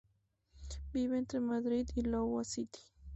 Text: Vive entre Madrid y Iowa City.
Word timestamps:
Vive 0.93 1.19
entre 1.19 1.39
Madrid 1.39 1.87
y 1.93 2.07
Iowa 2.09 2.43
City. 2.43 2.79